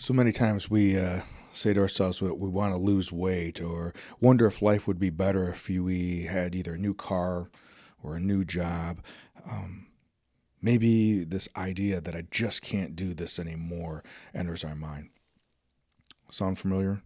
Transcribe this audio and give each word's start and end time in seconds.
So 0.00 0.14
many 0.14 0.32
times 0.32 0.70
we 0.70 0.98
uh, 0.98 1.20
say 1.52 1.74
to 1.74 1.80
ourselves 1.80 2.22
we, 2.22 2.30
we 2.30 2.48
want 2.48 2.72
to 2.72 2.78
lose 2.78 3.12
weight 3.12 3.60
or 3.60 3.92
wonder 4.18 4.46
if 4.46 4.62
life 4.62 4.86
would 4.86 4.98
be 4.98 5.10
better 5.10 5.50
if 5.50 5.68
we 5.68 6.22
had 6.22 6.54
either 6.54 6.72
a 6.72 6.78
new 6.78 6.94
car 6.94 7.50
or 8.02 8.16
a 8.16 8.20
new 8.20 8.42
job. 8.42 9.04
Um, 9.46 9.88
maybe 10.62 11.22
this 11.22 11.50
idea 11.54 12.00
that 12.00 12.14
I 12.14 12.24
just 12.30 12.62
can't 12.62 12.96
do 12.96 13.12
this 13.12 13.38
anymore 13.38 14.02
enters 14.32 14.64
our 14.64 14.74
mind. 14.74 15.10
Sound 16.30 16.58
familiar? 16.58 17.02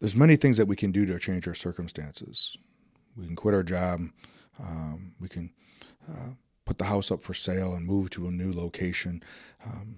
There's 0.00 0.16
many 0.16 0.36
things 0.36 0.56
that 0.56 0.66
we 0.66 0.76
can 0.76 0.92
do 0.92 1.04
to 1.04 1.18
change 1.18 1.46
our 1.46 1.54
circumstances. 1.54 2.56
We 3.18 3.26
can 3.26 3.36
quit 3.36 3.54
our 3.54 3.62
job. 3.62 4.00
Um, 4.58 5.12
we 5.20 5.28
can 5.28 5.52
uh, 6.10 6.30
put 6.64 6.78
the 6.78 6.84
house 6.86 7.10
up 7.10 7.22
for 7.22 7.34
sale 7.34 7.74
and 7.74 7.84
move 7.84 8.08
to 8.10 8.28
a 8.28 8.30
new 8.30 8.50
location. 8.50 9.22
Um, 9.66 9.96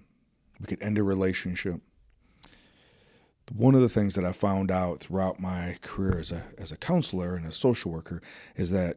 we 0.60 0.66
could 0.66 0.82
end 0.82 0.98
a 0.98 1.02
relationship. 1.02 1.80
One 3.52 3.74
of 3.74 3.82
the 3.82 3.88
things 3.88 4.14
that 4.14 4.24
I 4.24 4.32
found 4.32 4.70
out 4.70 5.00
throughout 5.00 5.38
my 5.38 5.76
career 5.82 6.18
as 6.18 6.32
a, 6.32 6.44
as 6.56 6.72
a 6.72 6.76
counselor 6.76 7.36
and 7.36 7.46
a 7.46 7.52
social 7.52 7.90
worker 7.90 8.22
is 8.56 8.70
that 8.70 8.96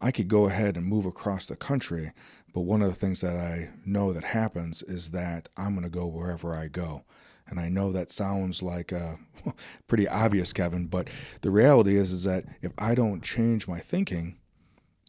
I 0.00 0.12
could 0.12 0.28
go 0.28 0.46
ahead 0.46 0.76
and 0.76 0.86
move 0.86 1.06
across 1.06 1.46
the 1.46 1.56
country, 1.56 2.12
but 2.54 2.62
one 2.62 2.82
of 2.82 2.88
the 2.88 2.94
things 2.94 3.20
that 3.20 3.36
I 3.36 3.70
know 3.84 4.12
that 4.12 4.24
happens 4.24 4.82
is 4.82 5.10
that 5.10 5.48
I'm 5.56 5.74
going 5.74 5.84
to 5.84 5.90
go 5.90 6.06
wherever 6.06 6.54
I 6.54 6.68
go. 6.68 7.04
And 7.46 7.58
I 7.58 7.68
know 7.68 7.92
that 7.92 8.10
sounds 8.10 8.62
like 8.62 8.92
uh, 8.92 9.16
pretty 9.88 10.08
obvious, 10.08 10.52
Kevin, 10.52 10.86
but 10.86 11.08
the 11.42 11.50
reality 11.50 11.96
is 11.96 12.12
is 12.12 12.24
that 12.24 12.44
if 12.62 12.72
I 12.78 12.94
don't 12.94 13.22
change 13.22 13.66
my 13.66 13.80
thinking, 13.80 14.38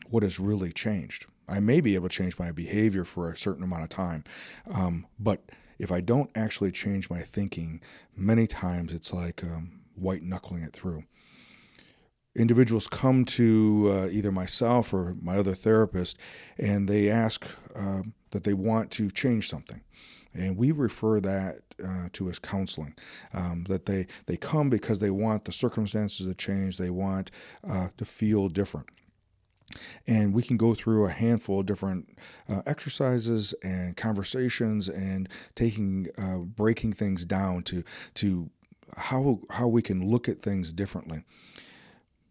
what 0.09 0.23
has 0.23 0.39
really 0.39 0.71
changed? 0.71 1.27
I 1.47 1.59
may 1.59 1.81
be 1.81 1.95
able 1.95 2.09
to 2.09 2.15
change 2.15 2.39
my 2.39 2.51
behavior 2.51 3.03
for 3.03 3.29
a 3.29 3.37
certain 3.37 3.63
amount 3.63 3.83
of 3.83 3.89
time, 3.89 4.23
um, 4.73 5.05
but 5.19 5.43
if 5.81 5.91
I 5.91 5.99
don't 5.99 6.29
actually 6.35 6.71
change 6.71 7.09
my 7.09 7.21
thinking, 7.21 7.81
many 8.15 8.45
times 8.45 8.93
it's 8.93 9.11
like 9.11 9.43
um, 9.43 9.81
white 9.95 10.21
knuckling 10.21 10.61
it 10.61 10.73
through. 10.73 11.05
Individuals 12.35 12.87
come 12.87 13.25
to 13.25 13.89
uh, 13.91 14.07
either 14.11 14.31
myself 14.31 14.93
or 14.93 15.17
my 15.19 15.37
other 15.37 15.55
therapist 15.55 16.19
and 16.59 16.87
they 16.87 17.09
ask 17.09 17.47
uh, 17.75 18.03
that 18.29 18.43
they 18.43 18.53
want 18.53 18.91
to 18.91 19.09
change 19.09 19.49
something. 19.49 19.81
And 20.35 20.55
we 20.55 20.71
refer 20.71 21.19
that 21.19 21.61
uh, 21.83 22.09
to 22.13 22.29
as 22.29 22.37
counseling. 22.37 22.93
Um, 23.33 23.65
that 23.67 23.87
they, 23.87 24.05
they 24.27 24.37
come 24.37 24.69
because 24.69 24.99
they 24.99 25.09
want 25.09 25.45
the 25.45 25.51
circumstances 25.51 26.27
to 26.27 26.35
change, 26.35 26.77
they 26.77 26.91
want 26.91 27.31
uh, 27.67 27.89
to 27.97 28.05
feel 28.05 28.49
different 28.49 28.87
and 30.07 30.33
we 30.33 30.43
can 30.43 30.57
go 30.57 30.73
through 30.73 31.05
a 31.05 31.09
handful 31.09 31.59
of 31.59 31.65
different 31.65 32.17
uh, 32.49 32.61
exercises 32.65 33.53
and 33.63 33.97
conversations 33.97 34.89
and 34.89 35.29
taking 35.55 36.07
uh, 36.17 36.37
breaking 36.37 36.93
things 36.93 37.25
down 37.25 37.63
to 37.63 37.83
to 38.15 38.49
how 38.97 39.39
how 39.49 39.67
we 39.67 39.81
can 39.81 40.05
look 40.05 40.27
at 40.27 40.39
things 40.39 40.73
differently 40.73 41.23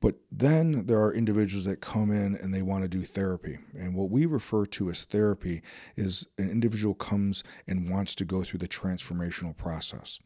but 0.01 0.15
then 0.33 0.87
there 0.87 1.01
are 1.01 1.13
individuals 1.13 1.67
that 1.67 1.81
come 1.81 2.11
in 2.11 2.35
and 2.35 2.53
they 2.53 2.63
want 2.63 2.83
to 2.83 2.89
do 2.89 3.03
therapy. 3.03 3.59
And 3.79 3.95
what 3.95 4.11
we 4.11 4.25
refer 4.25 4.65
to 4.67 4.91
as 4.91 5.05
therapy 5.05 5.63
is 5.95 6.27
an 6.39 6.51
individual 6.51 6.95
comes 6.95 7.45
and 7.67 7.91
wants 7.91 8.15
to 8.17 8.25
go 8.25 8.43
through 8.43 8.61
the 8.61 8.69
transformational 8.69 9.57
process. 9.57 10.19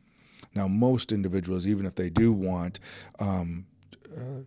Now, 0.54 0.68
most 0.68 1.10
individuals, 1.10 1.66
even 1.66 1.86
if 1.86 1.96
they 1.96 2.08
do 2.08 2.32
want 2.32 2.78
um, 3.18 3.66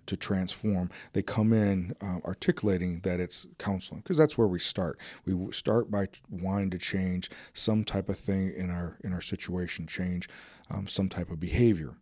to 0.06 0.18
transform, 0.18 0.90
they 1.14 1.22
come 1.22 1.54
in 1.54 1.96
uh, 2.02 2.20
articulating 2.26 3.00
that 3.02 3.20
it's 3.20 3.48
counseling 3.58 4.02
because 4.02 4.18
that's 4.18 4.38
where 4.38 4.48
we 4.48 4.60
start. 4.60 5.00
We 5.26 5.52
start 5.52 5.92
by 5.92 6.08
wanting 6.30 6.70
to 6.72 6.78
change 6.78 7.30
some 7.54 7.84
type 7.84 8.10
of 8.10 8.18
thing 8.18 8.54
in 8.56 8.70
our 8.70 8.98
in 9.04 9.14
our 9.14 9.22
situation, 9.22 9.88
change 9.88 10.30
um, 10.70 10.88
some 10.88 11.10
type 11.10 11.30
of 11.30 11.40
behavior. 11.40 11.96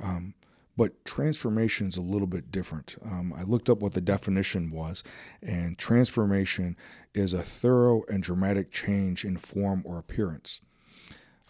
Um, 0.00 0.34
but 0.76 1.04
transformation 1.04 1.86
is 1.86 1.96
a 1.96 2.02
little 2.02 2.26
bit 2.26 2.50
different. 2.50 2.96
Um, 3.04 3.32
I 3.36 3.42
looked 3.42 3.70
up 3.70 3.78
what 3.80 3.92
the 3.92 4.00
definition 4.00 4.70
was, 4.70 5.04
and 5.40 5.78
transformation 5.78 6.76
is 7.14 7.32
a 7.32 7.42
thorough 7.42 8.02
and 8.08 8.22
dramatic 8.22 8.72
change 8.72 9.24
in 9.24 9.36
form 9.36 9.82
or 9.84 9.98
appearance. 9.98 10.60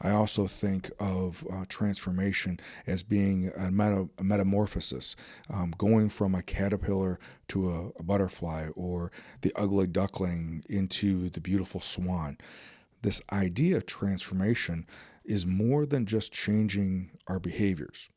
I 0.01 0.11
also 0.11 0.47
think 0.47 0.91
of 0.99 1.47
uh, 1.51 1.65
transformation 1.69 2.59
as 2.87 3.03
being 3.03 3.53
a, 3.57 3.71
meta, 3.71 4.09
a 4.19 4.25
metamorphosis, 4.25 5.15
um, 5.51 5.73
going 5.79 6.09
from 6.09 6.35
a 6.35 6.43
caterpillar 6.43 7.19
to 7.49 7.71
a, 7.71 7.89
a, 8.01 8.03
butterfly 8.03 8.69
or 8.75 9.13
the 9.43 9.53
ugly 9.55 9.87
duckling 9.87 10.65
into 10.69 11.31
the 11.31 11.41
beautiful 11.41 11.81
swan. 11.81 12.39
This 13.03 13.23
idea 13.33 13.77
of 13.77 13.87
transformation 13.87 14.87
is 15.25 15.47
more 15.47 15.87
than 15.87 16.07
just 16.07 16.33
changing 16.33 17.11
our 17.29 17.39
behaviors. 17.39 18.11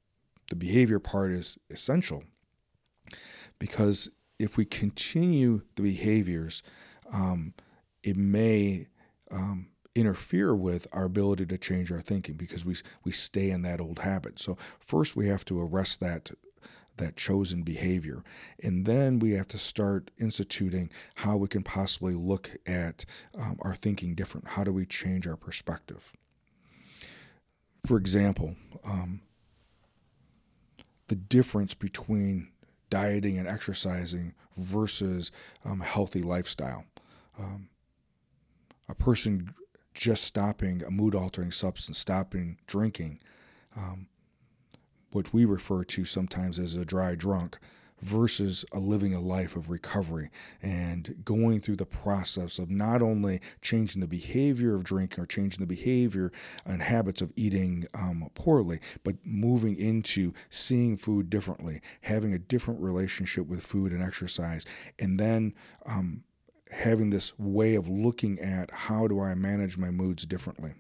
The 0.49 0.55
behavior 0.55 0.99
part 0.99 1.31
is 1.31 1.57
essential 1.69 2.23
because 3.59 4.09
if 4.39 4.57
we 4.57 4.65
continue 4.65 5.61
the 5.75 5.81
behaviors, 5.83 6.63
um, 7.11 7.53
it 8.03 8.17
may 8.17 8.88
um, 9.31 9.67
interfere 9.97 10.56
with 10.56 10.88
our 10.91 11.06
ability 11.06 11.46
to 11.47 11.58
change 11.58 11.91
our 11.91 12.02
thinking 12.02 12.35
because 12.35 12.63
we 12.63 12.75
we 13.03 13.12
stay 13.12 13.50
in 13.50 13.63
that 13.63 13.81
old 13.81 14.00
habit. 14.00 14.40
So 14.40 14.58
first 14.80 15.16
we 15.16 15.28
have 15.28 15.44
to 15.46 15.59
arrest 15.59 16.00
that 16.02 16.31
that 16.97 17.16
chosen 17.16 17.62
behavior. 17.62 18.24
And 18.62 18.86
then 18.86 19.19
we 19.19 19.31
have 19.31 19.47
to 19.50 19.59
start 19.59 20.09
instituting 20.19 20.90
how 21.16 21.38
we 21.38 21.47
can 21.47 21.63
possibly 21.63 22.16
look 22.16 22.52
at 22.66 23.06
um, 23.36 23.57
our 23.62 23.75
thinking 23.75 24.16
different. 24.16 24.47
How 24.47 24.63
do 24.63 24.74
we 24.74 24.86
change 24.86 25.28
our 25.28 25.36
perspective? 25.36 26.12
For 27.86 27.97
example, 27.97 28.56
um, 28.84 29.22
the 31.07 31.16
difference 31.16 31.74
between 31.74 32.50
dieting 32.90 33.38
and 33.38 33.47
exercising 33.47 34.34
versus 34.57 35.31
um, 35.63 35.81
a 35.81 35.86
healthy 35.86 36.22
lifestyle. 36.22 36.86
Um, 37.38 37.69
a 38.90 38.96
person 38.96 39.53
just 39.97 40.24
stopping 40.24 40.84
a 40.84 40.91
mood 40.91 41.16
altering 41.16 41.52
substance, 41.52 41.97
stopping 41.97 42.58
drinking, 42.68 43.19
um, 43.75 44.08
what 45.12 45.34
we 45.34 45.46
refer 45.46 45.84
to 45.84 46.06
sometimes 46.06 46.59
as 46.59 46.75
a 46.75 46.85
dry 46.85 47.16
drunk, 47.16 47.58
versus 48.02 48.63
a 48.72 48.80
living 48.80 49.13
a 49.13 49.19
life 49.19 49.56
of 49.56 49.69
recovery 49.69 50.30
and 50.62 51.16
going 51.25 51.59
through 51.59 51.75
the 51.75 51.86
process 51.86 52.59
of 52.59 52.69
not 52.69 53.02
only 53.02 53.41
changing 53.62 54.02
the 54.02 54.07
behavior 54.07 54.75
of 54.75 54.84
drinking 54.84 55.24
or 55.24 55.25
changing 55.25 55.59
the 55.59 55.66
behavior 55.66 56.31
and 56.66 56.81
habits 56.81 57.22
of 57.22 57.34
eating 57.36 57.88
um, 57.96 58.30
poorly, 58.36 58.80
but 59.03 59.16
moving 59.25 59.75
into 59.78 60.31
seeing 60.50 60.96
food 60.96 61.30
differently, 61.30 61.81
having 62.02 62.34
a 62.34 62.40
different 62.40 62.80
relationship 62.80 63.47
with 63.47 63.66
food 63.66 63.91
and 63.91 64.03
exercise, 64.03 64.63
and 65.00 65.19
then 65.19 65.53
um, 65.88 66.24
having 66.72 67.09
this 67.09 67.38
way 67.38 67.75
of 67.75 67.88
looking 67.88 68.39
at 68.39 68.72
how 68.72 69.07
do 69.07 69.19
I 69.19 69.35
manage 69.35 69.78
my 69.78 69.91
moods 69.91 70.25
differently. 70.25 70.73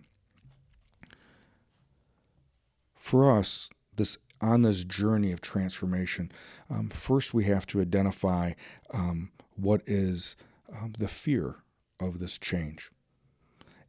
For 2.95 3.31
us, 3.31 3.69
this 3.95 4.17
on 4.39 4.61
this 4.61 4.83
journey 4.83 5.31
of 5.31 5.41
transformation, 5.41 6.31
um, 6.69 6.89
first 6.89 7.33
we 7.33 7.45
have 7.45 7.65
to 7.67 7.81
identify 7.81 8.53
um, 8.91 9.31
what 9.55 9.81
is 9.87 10.35
um, 10.71 10.93
the 10.99 11.07
fear 11.07 11.55
of 11.99 12.19
this 12.19 12.37
change. 12.37 12.91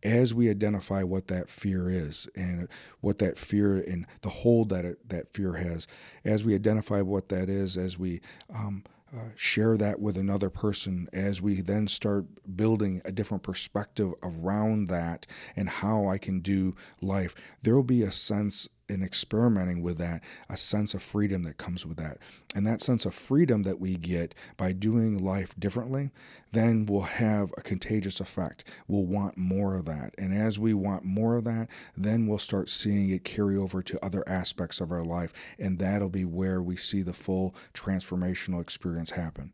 As 0.02 0.32
we 0.32 0.48
identify 0.48 1.02
what 1.02 1.26
that 1.26 1.50
fear 1.50 1.90
is 1.90 2.28
and 2.36 2.68
what 3.00 3.18
that 3.18 3.36
fear 3.36 3.76
and 3.76 4.06
the 4.22 4.28
hold 4.28 4.68
that 4.68 4.84
it, 4.84 5.08
that 5.08 5.34
fear 5.34 5.54
has, 5.54 5.88
as 6.24 6.44
we 6.44 6.54
identify 6.54 7.02
what 7.02 7.28
that 7.30 7.48
is, 7.50 7.76
as 7.76 7.98
we 7.98 8.20
um, 8.54 8.84
uh, 9.14 9.30
share 9.34 9.76
that 9.76 10.00
with 10.00 10.16
another 10.16 10.50
person 10.50 11.08
as 11.12 11.40
we 11.40 11.60
then 11.60 11.88
start 11.88 12.26
building 12.56 13.00
a 13.04 13.12
different 13.12 13.42
perspective 13.42 14.12
around 14.22 14.88
that 14.88 15.26
and 15.56 15.68
how 15.68 16.06
I 16.06 16.18
can 16.18 16.40
do 16.40 16.74
life. 17.00 17.34
There 17.62 17.74
will 17.74 17.82
be 17.82 18.02
a 18.02 18.12
sense 18.12 18.68
in 18.88 19.02
experimenting 19.02 19.82
with 19.82 19.98
that, 19.98 20.22
a 20.48 20.56
sense 20.56 20.94
of 20.94 21.02
freedom 21.02 21.42
that 21.42 21.58
comes 21.58 21.84
with 21.84 21.96
that. 21.98 22.18
And 22.54 22.66
that 22.66 22.80
sense 22.80 23.04
of 23.04 23.14
freedom 23.14 23.62
that 23.64 23.80
we 23.80 23.96
get 23.96 24.34
by 24.56 24.72
doing 24.72 25.18
life 25.18 25.54
differently, 25.58 26.10
then 26.52 26.86
will 26.86 27.02
have 27.02 27.52
a 27.56 27.62
contagious 27.62 28.20
effect. 28.20 28.64
We'll 28.86 29.06
want 29.06 29.36
more 29.36 29.74
of 29.74 29.84
that. 29.86 30.14
And 30.16 30.34
as 30.34 30.58
we 30.58 30.74
want 30.74 31.04
more 31.04 31.36
of 31.36 31.44
that, 31.44 31.68
then 31.96 32.26
we'll 32.26 32.38
start 32.38 32.70
seeing 32.70 33.10
it 33.10 33.24
carry 33.24 33.56
over 33.56 33.82
to 33.82 34.04
other 34.04 34.24
aspects 34.26 34.80
of 34.80 34.90
our 34.90 35.04
life. 35.04 35.32
And 35.58 35.78
that'll 35.78 36.08
be 36.08 36.24
where 36.24 36.62
we 36.62 36.76
see 36.76 37.02
the 37.02 37.12
full 37.12 37.54
transformational 37.74 38.60
experience 38.60 39.10
happen. 39.10 39.52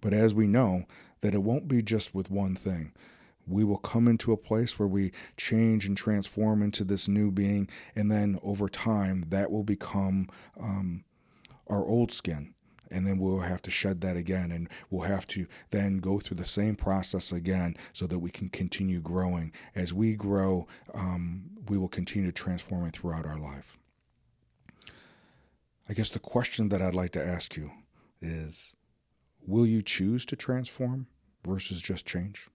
But 0.00 0.12
as 0.12 0.34
we 0.34 0.46
know, 0.46 0.84
that 1.20 1.34
it 1.34 1.42
won't 1.42 1.68
be 1.68 1.82
just 1.82 2.14
with 2.14 2.30
one 2.30 2.56
thing 2.56 2.92
we 3.52 3.64
will 3.64 3.78
come 3.78 4.08
into 4.08 4.32
a 4.32 4.36
place 4.36 4.78
where 4.78 4.88
we 4.88 5.12
change 5.36 5.86
and 5.86 5.96
transform 5.96 6.62
into 6.62 6.84
this 6.84 7.08
new 7.08 7.30
being, 7.30 7.68
and 7.94 8.10
then 8.10 8.38
over 8.42 8.68
time, 8.68 9.24
that 9.28 9.50
will 9.50 9.64
become 9.64 10.28
um, 10.60 11.04
our 11.68 11.84
old 11.84 12.12
skin. 12.12 12.54
and 12.90 13.06
then 13.06 13.18
we'll 13.18 13.40
have 13.40 13.62
to 13.62 13.70
shed 13.70 14.02
that 14.02 14.16
again 14.16 14.52
and 14.52 14.68
we'll 14.90 15.08
have 15.08 15.26
to 15.26 15.46
then 15.70 15.96
go 15.98 16.20
through 16.20 16.36
the 16.36 16.44
same 16.44 16.76
process 16.76 17.32
again 17.32 17.74
so 17.94 18.06
that 18.06 18.18
we 18.18 18.30
can 18.30 18.50
continue 18.50 19.00
growing. 19.00 19.50
As 19.74 19.94
we 19.94 20.14
grow 20.14 20.66
um, 20.92 21.44
we 21.68 21.78
will 21.78 21.88
continue 21.88 22.30
to 22.30 22.42
transform 22.44 22.84
it 22.84 22.94
throughout 22.94 23.24
our 23.24 23.38
life. 23.38 23.78
I 25.88 25.94
guess 25.94 26.10
the 26.10 26.18
question 26.18 26.68
that 26.68 26.82
i'd 26.82 26.94
like 26.94 27.12
to 27.12 27.24
ask 27.24 27.56
you 27.56 27.70
is 28.20 28.74
will 29.46 29.66
you 29.66 29.82
choose 29.82 30.26
to 30.26 30.36
transform 30.36 31.06
versus 31.46 31.80
just 31.80 32.06
change 32.06 32.48